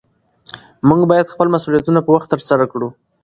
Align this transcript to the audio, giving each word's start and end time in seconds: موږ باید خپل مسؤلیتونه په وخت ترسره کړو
موږ 0.89 1.01
باید 1.11 1.31
خپل 1.33 1.47
مسؤلیتونه 1.55 1.99
په 2.03 2.11
وخت 2.15 2.27
ترسره 2.33 2.65
کړو 2.71 2.89